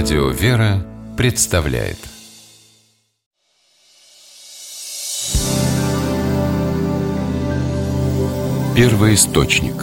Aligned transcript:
Радио 0.00 0.28
«Вера» 0.28 0.86
представляет. 1.16 1.98
Первый 8.76 9.14
источник. 9.14 9.74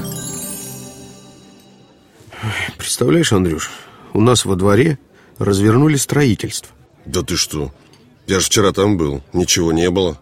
Представляешь, 2.78 3.34
Андрюш, 3.34 3.70
у 4.14 4.22
нас 4.22 4.46
во 4.46 4.56
дворе 4.56 5.00
развернули 5.38 5.98
строительство. 5.98 6.74
Да 7.06 7.22
ты 7.22 7.36
что? 7.36 7.74
Я 8.26 8.40
же 8.40 8.46
вчера 8.46 8.72
там 8.72 8.96
был, 8.96 9.22
ничего 9.34 9.74
не 9.74 9.90
было. 9.90 10.18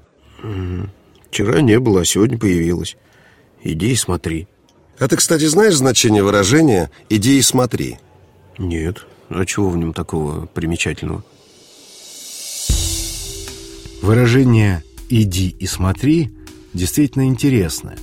Вчера 1.30 1.62
не 1.62 1.78
было, 1.78 2.02
а 2.02 2.06
сегодня 2.06 2.40
появилось. 2.40 2.98
Иди 3.62 3.92
и 3.92 3.96
смотри. 3.96 4.48
А 4.98 5.08
ты, 5.08 5.18
кстати, 5.18 5.46
знаешь 5.46 5.76
значение 5.76 6.24
выражения 6.24 6.90
«иди 7.10 7.38
и 7.38 7.44
смотри»? 7.44 8.00
Нет, 8.58 9.06
а 9.30 9.46
чего 9.46 9.70
в 9.70 9.78
нем 9.78 9.94
такого 9.94 10.46
примечательного? 10.48 11.24
Выражение 14.02 14.84
«иди 15.10 15.56
и 15.60 15.66
смотри» 15.66 16.32
действительно 16.74 17.26
интересное. 17.26 17.98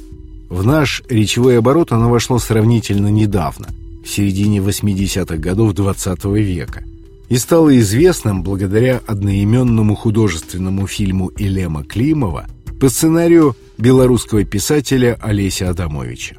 В 0.48 0.64
наш 0.64 1.02
речевой 1.08 1.58
оборот 1.58 1.92
оно 1.92 2.10
вошло 2.10 2.38
сравнительно 2.38 3.08
недавно, 3.08 3.68
в 4.04 4.08
середине 4.08 4.58
80-х 4.58 5.36
годов 5.36 5.74
XX 5.74 6.16
-го 6.16 6.40
века, 6.40 6.84
и 7.28 7.36
стало 7.36 7.78
известным 7.78 8.42
благодаря 8.42 9.00
одноименному 9.06 9.94
художественному 9.94 10.86
фильму 10.86 11.30
Илема 11.36 11.84
Климова 11.84 12.46
по 12.80 12.88
сценарию 12.88 13.54
белорусского 13.78 14.44
писателя 14.44 15.18
Олеся 15.20 15.70
Адамовича. 15.70 16.36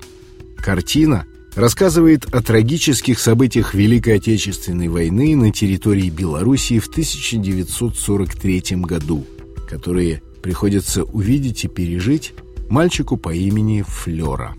Картина 0.58 1.25
рассказывает 1.55 2.34
о 2.34 2.41
трагических 2.41 3.20
событиях 3.20 3.73
Великой 3.73 4.16
Отечественной 4.16 4.88
войны 4.88 5.36
на 5.36 5.52
территории 5.52 6.09
Белоруссии 6.09 6.80
в 6.80 6.88
1943 6.88 8.64
году, 8.78 9.25
которые 9.67 10.22
приходится 10.42 11.03
увидеть 11.03 11.66
и 11.66 11.67
пережить 11.67 12.34
мальчику 12.70 13.17
по 13.17 13.34
имени 13.34 13.84
Флёра. 13.86 14.56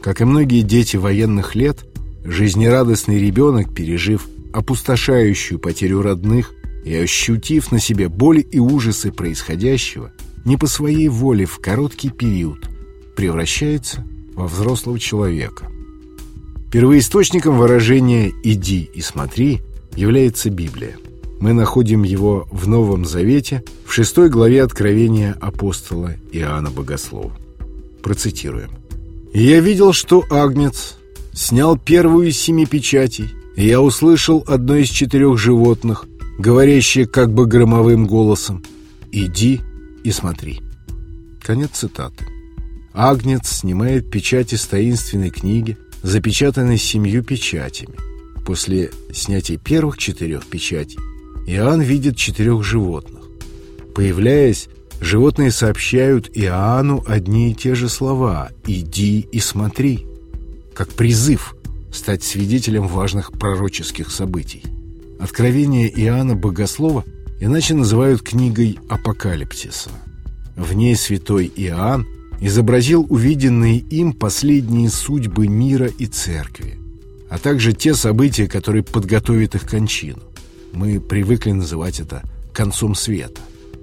Как 0.00 0.20
и 0.20 0.24
многие 0.24 0.62
дети 0.62 0.96
военных 0.96 1.54
лет, 1.54 1.84
жизнерадостный 2.24 3.18
ребенок, 3.18 3.74
пережив 3.74 4.28
опустошающую 4.52 5.58
потерю 5.58 6.02
родных 6.02 6.52
и 6.84 6.94
ощутив 6.94 7.72
на 7.72 7.78
себе 7.78 8.08
боль 8.08 8.44
и 8.50 8.58
ужасы 8.58 9.12
происходящего, 9.12 10.12
не 10.44 10.56
по 10.56 10.66
своей 10.66 11.08
воле 11.08 11.46
в 11.46 11.58
короткий 11.58 12.10
период 12.10 12.68
превращается 13.16 14.04
во 14.34 14.46
взрослого 14.46 14.98
человека. 14.98 15.68
Первоисточником 16.72 17.58
выражения 17.58 18.32
«иди 18.42 18.88
и 18.94 19.02
смотри» 19.02 19.60
является 19.94 20.48
Библия. 20.48 20.96
Мы 21.38 21.52
находим 21.52 22.02
его 22.02 22.48
в 22.50 22.66
Новом 22.66 23.04
Завете, 23.04 23.62
в 23.84 23.92
шестой 23.92 24.30
главе 24.30 24.62
Откровения 24.62 25.36
апостола 25.38 26.14
Иоанна 26.32 26.70
Богослова. 26.70 27.30
Процитируем. 28.02 28.70
«И 29.34 29.42
я 29.42 29.60
видел, 29.60 29.92
что 29.92 30.24
Агнец 30.30 30.96
снял 31.34 31.76
первую 31.76 32.28
из 32.28 32.38
семи 32.38 32.64
печатей, 32.64 33.28
и 33.54 33.66
я 33.66 33.82
услышал 33.82 34.42
одно 34.48 34.76
из 34.76 34.88
четырех 34.88 35.36
животных, 35.36 36.06
говорящее 36.38 37.06
как 37.06 37.34
бы 37.34 37.44
громовым 37.44 38.06
голосом 38.06 38.64
«Иди 39.10 39.60
и 40.04 40.10
смотри». 40.10 40.62
Конец 41.42 41.72
цитаты. 41.74 42.24
Агнец 42.94 43.46
снимает 43.46 44.10
печати 44.10 44.54
с 44.54 44.64
таинственной 44.64 45.28
книги, 45.28 45.76
запечатанной 46.02 46.78
семью 46.78 47.22
печатями. 47.22 47.94
После 48.44 48.90
снятия 49.12 49.56
первых 49.56 49.98
четырех 49.98 50.46
печатей 50.46 50.98
Иоанн 51.46 51.80
видит 51.80 52.16
четырех 52.16 52.64
животных. 52.64 53.22
Появляясь, 53.94 54.68
животные 55.00 55.50
сообщают 55.50 56.30
Иоанну 56.34 57.04
одни 57.06 57.50
и 57.50 57.54
те 57.54 57.74
же 57.74 57.88
слова 57.88 58.50
«иди 58.66 59.20
и 59.20 59.38
смотри», 59.38 60.06
как 60.74 60.88
призыв 60.90 61.54
стать 61.92 62.22
свидетелем 62.22 62.86
важных 62.86 63.32
пророческих 63.32 64.10
событий. 64.10 64.62
Откровение 65.20 65.88
Иоанна 65.88 66.34
Богослова 66.34 67.04
иначе 67.40 67.74
называют 67.74 68.22
книгой 68.22 68.78
Апокалипсиса. 68.88 69.90
В 70.56 70.72
ней 70.72 70.96
святой 70.96 71.52
Иоанн 71.54 72.06
изобразил 72.42 73.06
увиденные 73.08 73.78
им 73.78 74.12
последние 74.12 74.90
судьбы 74.90 75.46
мира 75.46 75.86
и 75.86 76.06
церкви, 76.06 76.76
а 77.30 77.38
также 77.38 77.72
те 77.72 77.94
события, 77.94 78.48
которые 78.48 78.82
подготовят 78.82 79.54
их 79.54 79.64
кончину. 79.64 80.22
Мы 80.72 81.00
привыкли 81.00 81.52
называть 81.52 82.00
это 82.00 82.22
«концом 82.52 82.96
света». 82.96 83.40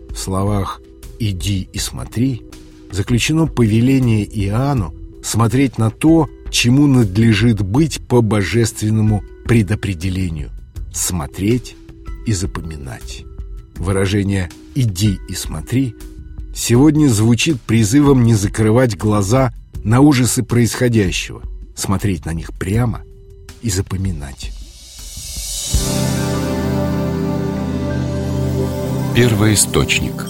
В 0.10 0.18
словах 0.18 0.82
«иди 1.20 1.70
и 1.72 1.80
смотри» 1.80 2.44
заключено 2.92 3.48
повеление 3.48 4.26
Иоанну 4.26 4.94
смотреть 5.24 5.78
на 5.78 5.90
то, 5.90 6.30
чему 6.52 6.88
надлежит 6.88 7.62
быть 7.62 8.06
по 8.08 8.22
божественному 8.22 9.24
предопределению, 9.46 10.50
смотреть 10.94 11.78
и 12.26 12.34
запоминать. 12.34 13.24
Выражение 13.76 14.50
«иди 14.76 15.18
и 15.30 15.34
смотри» 15.34 15.96
сегодня 16.54 17.08
звучит 17.08 17.60
призывом 17.62 18.24
не 18.24 18.34
закрывать 18.36 18.98
глаза 18.98 19.54
на 19.84 20.02
ужасы 20.02 20.44
происходящего, 20.44 21.42
смотреть 21.76 22.26
на 22.26 22.34
них 22.34 22.54
прямо 22.58 23.02
и 23.62 23.70
запоминать. 23.70 24.52
Первый 29.16 29.54
источник 29.54 30.26